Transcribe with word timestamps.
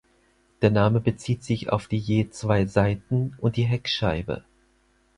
Der 0.63 0.71
Name 0.71 0.99
bezieht 0.99 1.43
sich 1.43 1.69
auf 1.69 1.87
die 1.87 1.99
je 1.99 2.27
zwei 2.31 2.65
Seiten- 2.65 3.35
und 3.39 3.55
die 3.55 3.65
Heckscheibe. 3.65 4.43